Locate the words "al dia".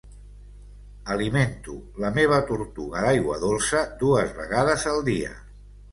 4.95-5.37